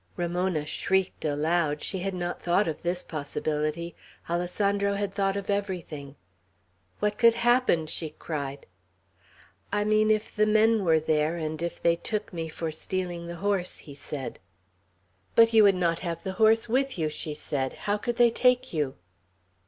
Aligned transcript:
Ramona 0.17 0.65
shrieked 0.65 1.25
aloud. 1.25 1.83
She 1.83 1.99
had 1.99 2.15
not 2.15 2.41
thought 2.41 2.67
of 2.67 2.81
this 2.81 3.03
possibility. 3.03 3.95
Alessandro 4.27 4.95
had 4.95 5.13
thought 5.13 5.37
of 5.37 5.47
everything. 5.47 6.15
"What 6.99 7.19
could 7.19 7.35
happen?" 7.35 7.85
she 7.85 8.09
cried. 8.17 8.65
"I 9.71 9.83
mean 9.85 10.09
if 10.09 10.35
the 10.35 10.47
men 10.47 10.83
were 10.83 10.99
there, 10.99 11.35
and 11.35 11.61
if 11.61 11.79
they 11.79 11.95
took 11.97 12.33
me 12.33 12.47
for 12.49 12.71
stealing 12.71 13.27
the 13.27 13.35
horse," 13.45 13.77
he 13.77 13.93
said. 13.93 14.39
"But 15.35 15.53
you 15.53 15.61
would 15.61 15.75
not 15.75 15.99
have 15.99 16.23
the 16.23 16.33
horse 16.41 16.67
with 16.67 16.97
you," 16.97 17.07
she 17.07 17.35
said. 17.35 17.73
"How 17.85 17.99
could 17.99 18.15
they 18.15 18.31
take 18.31 18.73
you?" 18.73 18.95